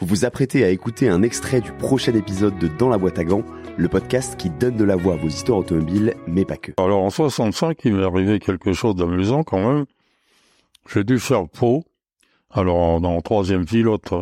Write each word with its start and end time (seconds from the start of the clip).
Vous 0.00 0.06
vous 0.06 0.24
apprêtez 0.24 0.62
à 0.62 0.70
écouter 0.70 1.08
un 1.08 1.22
extrait 1.22 1.60
du 1.60 1.72
prochain 1.72 2.14
épisode 2.14 2.56
de 2.56 2.68
Dans 2.68 2.88
la 2.88 2.98
boîte 2.98 3.18
à 3.18 3.24
gants, 3.24 3.42
le 3.76 3.88
podcast 3.88 4.36
qui 4.36 4.48
donne 4.48 4.76
de 4.76 4.84
la 4.84 4.94
voix 4.94 5.14
à 5.14 5.16
vos 5.16 5.26
histoires 5.26 5.58
automobiles, 5.58 6.14
mais 6.28 6.44
pas 6.44 6.56
que. 6.56 6.70
Alors 6.76 7.02
en 7.02 7.10
65, 7.10 7.80
il 7.84 7.94
m'est 7.94 8.04
arrivé 8.04 8.38
quelque 8.38 8.72
chose 8.72 8.94
d'amusant 8.94 9.42
quand 9.42 9.58
même. 9.58 9.86
J'ai 10.88 11.02
dû 11.02 11.18
faire 11.18 11.48
Pau, 11.48 11.82
alors 12.52 13.00
dans 13.00 13.20
troisième 13.22 13.64
pilote, 13.64 14.14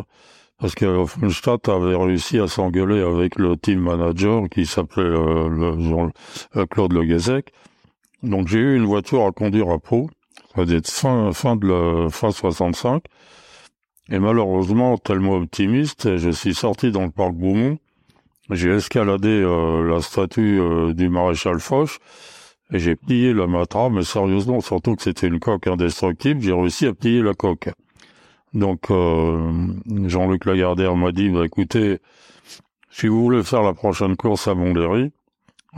parce 0.59 0.73
que 0.73 1.05
Funstadt 1.05 1.69
avait 1.69 1.95
réussi 1.95 2.39
à 2.39 2.47
s'engueuler 2.47 3.01
avec 3.01 3.35
le 3.35 3.55
team 3.55 3.81
manager 3.81 4.49
qui 4.49 4.65
s'appelait 4.65 5.03
euh, 5.03 6.09
euh, 6.55 6.65
Claude 6.65 6.93
Le 6.93 7.03
Guézec. 7.03 7.53
Donc 8.23 8.47
j'ai 8.47 8.57
eu 8.57 8.75
une 8.75 8.85
voiture 8.85 9.27
à 9.27 9.31
conduire 9.31 9.69
à 9.69 9.77
Pau, 9.77 10.09
ça 10.55 10.65
devait 10.65 10.79
être 10.79 10.89
fin, 10.89 11.31
fin 11.33 11.55
de 11.55 11.67
la, 11.67 12.09
fin 12.09 12.31
65. 12.31 13.03
Et 14.09 14.19
malheureusement, 14.19 14.97
tellement 14.97 15.35
optimiste, 15.35 16.17
je 16.17 16.29
suis 16.29 16.53
sorti 16.53 16.91
dans 16.91 17.03
le 17.03 17.11
parc 17.11 17.33
Beaumont. 17.33 17.77
J'ai 18.49 18.69
escaladé 18.69 19.27
euh, 19.27 19.83
la 19.83 20.01
statue 20.01 20.59
euh, 20.61 20.93
du 20.93 21.09
maréchal 21.09 21.59
Foch 21.59 21.99
et 22.71 22.79
j'ai 22.79 22.95
plié 22.95 23.33
la 23.33 23.47
matra, 23.47 23.89
mais 23.89 24.03
sérieusement, 24.03 24.61
surtout 24.61 24.95
que 24.95 25.03
c'était 25.03 25.27
une 25.27 25.39
coque 25.39 25.67
indestructible, 25.67 26.41
j'ai 26.41 26.53
réussi 26.53 26.85
à 26.85 26.93
plier 26.93 27.21
la 27.21 27.33
coque. 27.33 27.69
Donc 28.53 28.89
euh, 28.89 29.67
Jean-Luc 30.05 30.45
Lagardère 30.45 30.95
m'a 30.95 31.11
dit, 31.11 31.29
bah, 31.29 31.45
écoutez, 31.45 31.99
si 32.89 33.07
vous 33.07 33.21
voulez 33.21 33.43
faire 33.43 33.63
la 33.63 33.73
prochaine 33.73 34.15
course 34.15 34.47
à 34.47 34.55
Montlhéry, 34.55 35.11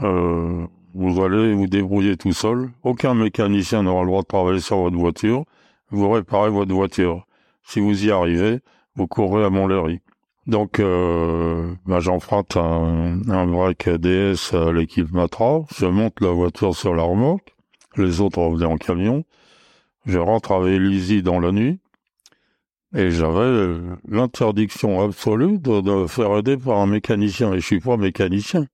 euh, 0.02 0.66
vous 0.94 1.22
allez 1.22 1.54
vous 1.54 1.66
débrouiller 1.66 2.16
tout 2.16 2.32
seul. 2.32 2.70
Aucun 2.82 3.14
mécanicien 3.14 3.82
n'aura 3.82 4.02
le 4.02 4.08
droit 4.08 4.22
de 4.22 4.26
travailler 4.26 4.60
sur 4.60 4.78
votre 4.78 4.96
voiture. 4.96 5.44
Vous 5.90 6.10
réparez 6.10 6.50
votre 6.50 6.72
voiture. 6.72 7.26
Si 7.70 7.78
vous 7.78 8.04
y 8.04 8.10
arrivez, 8.10 8.58
vous 8.96 9.06
courez 9.06 9.44
à 9.44 9.48
Montlhéry. 9.48 10.00
Donc, 10.48 10.80
euh, 10.80 11.72
bah, 11.86 12.00
un, 12.56 13.30
un 13.30 13.46
break 13.46 13.88
DS 13.88 14.54
à 14.54 14.72
l'équipe 14.72 15.12
Matra. 15.12 15.60
Je 15.76 15.86
monte 15.86 16.20
la 16.20 16.32
voiture 16.32 16.74
sur 16.74 16.96
la 16.96 17.04
remorque. 17.04 17.54
Les 17.96 18.20
autres 18.20 18.40
revenaient 18.40 18.64
en 18.64 18.76
camion. 18.76 19.22
Je 20.04 20.18
rentre 20.18 20.50
à 20.50 20.58
Vélizy 20.58 21.22
dans 21.22 21.38
la 21.38 21.52
nuit. 21.52 21.78
Et 22.92 23.12
j'avais 23.12 23.38
euh, 23.38 23.96
l'interdiction 24.08 25.00
absolue 25.00 25.60
de, 25.60 26.08
faire 26.08 26.36
aider 26.38 26.56
par 26.56 26.78
un 26.78 26.88
mécanicien. 26.88 27.52
Et 27.52 27.60
je 27.60 27.66
suis 27.66 27.78
pas 27.78 27.96
mécanicien. 27.96 28.66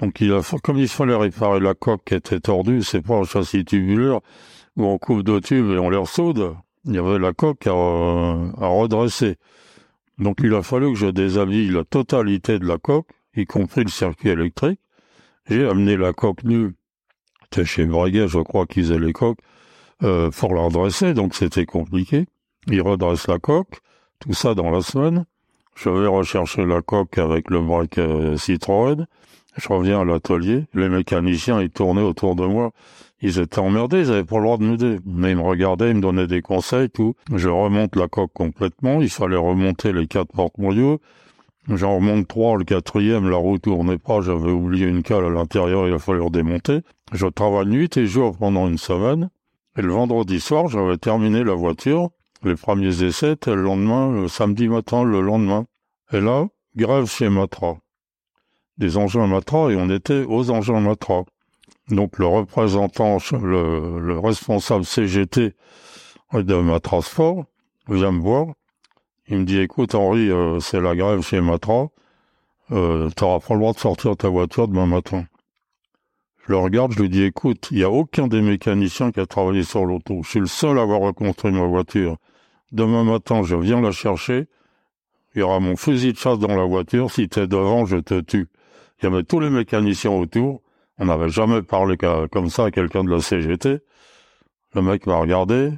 Donc, 0.00 0.20
il 0.20 0.32
a, 0.32 0.40
comme 0.64 0.78
il 0.78 0.88
fallait 0.88 1.14
réparer 1.14 1.60
la 1.60 1.74
coque 1.74 2.02
qui 2.04 2.14
était 2.16 2.40
tordue, 2.40 2.82
c'est 2.82 3.02
pas 3.02 3.18
un 3.18 3.24
châssis 3.24 3.64
tubulaire 3.64 4.18
où 4.76 4.84
on 4.84 4.98
coupe 4.98 5.22
deux 5.22 5.40
tubes 5.40 5.70
et 5.70 5.78
on 5.78 5.90
les 5.90 5.96
ressoude. 5.96 6.56
Il 6.86 6.94
y 6.94 6.98
avait 6.98 7.18
la 7.18 7.32
coque 7.32 7.66
à, 7.66 7.72
redresser. 7.72 9.36
Donc 10.18 10.38
il 10.42 10.54
a 10.54 10.62
fallu 10.62 10.92
que 10.92 10.98
je 10.98 11.08
déshabille 11.08 11.68
la 11.70 11.84
totalité 11.84 12.58
de 12.58 12.66
la 12.66 12.78
coque, 12.78 13.08
y 13.36 13.44
compris 13.44 13.82
le 13.82 13.90
circuit 13.90 14.30
électrique. 14.30 14.80
J'ai 15.48 15.66
amené 15.66 15.96
la 15.96 16.12
coque 16.12 16.44
nue. 16.44 16.74
C'était 17.42 17.64
chez 17.64 17.84
Breguet, 17.86 18.28
je 18.28 18.38
crois 18.38 18.66
qu'ils 18.66 18.84
faisaient 18.84 18.98
les 18.98 19.12
coques, 19.12 19.40
euh, 20.02 20.30
pour 20.30 20.54
la 20.54 20.62
redresser, 20.62 21.12
donc 21.12 21.34
c'était 21.34 21.66
compliqué. 21.66 22.26
Ils 22.68 22.82
redressent 22.82 23.28
la 23.28 23.38
coque, 23.38 23.80
tout 24.20 24.32
ça 24.32 24.54
dans 24.54 24.70
la 24.70 24.80
semaine. 24.80 25.26
Je 25.74 25.90
vais 25.90 26.06
rechercher 26.06 26.64
la 26.64 26.82
coque 26.82 27.18
avec 27.18 27.50
le 27.50 27.60
break 27.60 27.98
euh, 27.98 28.36
Citroën. 28.36 29.06
Je 29.56 29.68
reviens 29.68 30.00
à 30.00 30.04
l'atelier. 30.04 30.66
Les 30.74 30.88
mécaniciens, 30.88 31.60
ils 31.60 31.70
tournaient 31.70 32.02
autour 32.02 32.34
de 32.36 32.46
moi. 32.46 32.72
Ils 33.22 33.38
étaient 33.38 33.60
emmerdés, 33.60 34.00
ils 34.00 34.10
avaient 34.10 34.24
pas 34.24 34.36
le 34.36 34.42
droit 34.42 34.58
de 34.58 34.64
m'aider. 34.64 34.98
Mais 35.06 35.30
ils 35.30 35.36
me 35.36 35.42
regardaient, 35.42 35.90
ils 35.90 35.96
me 35.96 36.02
donnaient 36.02 36.26
des 36.26 36.42
conseils, 36.42 36.90
tout. 36.90 37.14
Je 37.34 37.48
remonte 37.48 37.96
la 37.96 38.08
coque 38.08 38.32
complètement. 38.32 39.00
Il 39.00 39.10
fallait 39.10 39.36
remonter 39.36 39.92
les 39.92 40.06
quatre 40.06 40.32
porte-moyaux. 40.32 41.00
J'en 41.68 41.96
remonte 41.96 42.28
trois, 42.28 42.56
le 42.56 42.64
quatrième, 42.64 43.28
la 43.28 43.38
roue 43.38 43.58
tournait 43.58 43.98
pas, 43.98 44.20
j'avais 44.20 44.52
oublié 44.52 44.86
une 44.86 45.02
cale 45.02 45.24
à 45.24 45.30
l'intérieur, 45.30 45.88
il 45.88 45.94
a 45.94 45.98
fallu 45.98 46.20
redémonter. 46.20 46.82
Je 47.12 47.26
travaille 47.26 47.66
nuit 47.66 47.90
et 47.96 48.06
jour 48.06 48.36
pendant 48.36 48.68
une 48.68 48.78
semaine. 48.78 49.30
Et 49.76 49.82
le 49.82 49.92
vendredi 49.92 50.38
soir, 50.38 50.68
j'avais 50.68 50.96
terminé 50.96 51.42
la 51.42 51.54
voiture. 51.54 52.10
Les 52.44 52.54
premiers 52.54 53.02
essais 53.02 53.34
le 53.46 53.62
lendemain, 53.62 54.12
le 54.12 54.28
samedi 54.28 54.68
matin, 54.68 55.02
le 55.02 55.20
lendemain. 55.20 55.66
Et 56.12 56.20
là, 56.20 56.46
grève 56.76 57.06
chez 57.06 57.28
Matra. 57.28 57.78
Des 58.78 58.96
engins 58.96 59.26
Matra 59.26 59.72
et 59.72 59.76
on 59.76 59.90
était 59.90 60.22
aux 60.22 60.50
engins 60.50 60.80
Matra. 60.80 61.24
Donc 61.90 62.18
le 62.18 62.26
représentant, 62.26 63.18
le, 63.32 64.00
le 64.00 64.18
responsable 64.18 64.84
CGT 64.84 65.54
de 66.32 66.54
Matra 66.56 67.00
Sport 67.00 67.44
vient 67.88 68.12
me 68.12 68.20
voir. 68.20 68.46
Il 69.28 69.38
me 69.38 69.44
dit, 69.44 69.58
écoute 69.58 69.94
Henri, 69.94 70.30
euh, 70.30 70.60
c'est 70.60 70.80
la 70.80 70.94
grève 70.94 71.22
chez 71.22 71.40
Matra. 71.40 71.88
Euh, 72.72 73.08
T'auras 73.10 73.40
pas 73.40 73.54
le 73.54 73.60
droit 73.60 73.72
de 73.72 73.78
sortir 73.78 74.16
ta 74.16 74.28
voiture 74.28 74.68
demain 74.68 74.86
matin. 74.86 75.24
Je 76.44 76.52
le 76.52 76.58
regarde, 76.58 76.92
je 76.92 77.00
lui 77.02 77.08
dis, 77.08 77.22
écoute, 77.22 77.68
il 77.70 77.78
n'y 77.78 77.82
a 77.82 77.90
aucun 77.90 78.28
des 78.28 78.40
mécaniciens 78.40 79.10
qui 79.10 79.20
a 79.20 79.26
travaillé 79.26 79.64
sur 79.64 79.84
l'auto. 79.84 80.22
Je 80.22 80.30
suis 80.30 80.40
le 80.40 80.46
seul 80.46 80.78
à 80.78 80.82
avoir 80.82 81.00
reconstruit 81.00 81.52
ma 81.52 81.66
voiture. 81.66 82.16
Demain 82.72 83.04
matin, 83.04 83.42
je 83.42 83.56
viens 83.56 83.80
la 83.80 83.92
chercher. 83.92 84.46
Il 85.34 85.40
y 85.40 85.42
aura 85.42 85.60
mon 85.60 85.76
fusil 85.76 86.12
de 86.12 86.18
chasse 86.18 86.38
dans 86.38 86.54
la 86.56 86.64
voiture. 86.64 87.10
Si 87.10 87.28
t'es 87.28 87.46
devant, 87.46 87.84
je 87.84 87.96
te 87.96 88.20
tue. 88.20 88.48
Il 89.00 89.04
y 89.04 89.06
avait 89.12 89.24
tous 89.24 89.40
les 89.40 89.50
mécaniciens 89.50 90.12
autour. 90.12 90.62
On 90.98 91.06
n'avait 91.06 91.28
jamais 91.28 91.62
parlé 91.62 91.96
qu'à- 91.96 92.26
comme 92.30 92.48
ça 92.50 92.64
à 92.66 92.70
quelqu'un 92.70 93.04
de 93.04 93.10
la 93.10 93.20
CGT. 93.20 93.78
Le 94.74 94.82
mec 94.82 95.06
m'a 95.06 95.16
regardé. 95.16 95.70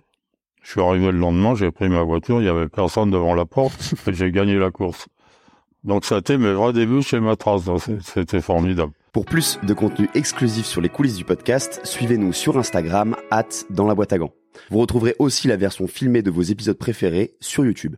Je 0.63 0.73
suis 0.73 0.81
arrivé 0.81 1.07
le 1.13 1.19
lendemain, 1.19 1.55
j'ai 1.55 1.71
pris 1.71 1.89
ma 1.89 2.03
voiture, 2.03 2.41
il 2.43 2.45
y 2.45 2.49
avait 2.49 2.69
personne 2.69 3.11
devant 3.11 3.35
la 3.35 3.47
porte 3.47 3.95
et 4.07 4.13
j'ai 4.13 4.31
gagné 4.31 4.57
la 4.57 4.71
course. 4.71 5.07
Donc 5.85 6.05
ça 6.05 6.17
a 6.17 6.19
été 6.19 6.37
mes 6.37 6.53
vrais 6.53 6.73
débuts 6.73 7.03
chez 7.03 7.21
Matras. 7.21 7.63
C'était 8.03 8.41
formidable. 8.41 8.93
Pour 9.13 9.25
plus 9.25 9.59
de 9.63 9.73
contenu 9.73 10.09
exclusif 10.15 10.67
sur 10.67 10.81
les 10.81 10.89
coulisses 10.89 11.17
du 11.17 11.25
podcast, 11.25 11.81
suivez-nous 11.85 12.33
sur 12.33 12.59
Instagram, 12.59 13.17
at 13.31 13.47
dans 13.71 13.87
la 13.87 13.95
boîte 13.95 14.13
à 14.13 14.19
gants. 14.19 14.33
Vous 14.71 14.79
retrouverez 14.81 15.15
aussi 15.19 15.49
la 15.49 15.57
version 15.57 15.87
filmée 15.87 16.21
de 16.23 16.31
vos 16.31 16.43
épisodes 16.43 16.77
préférés 16.77 17.35
sur 17.41 17.65
YouTube. 17.65 17.95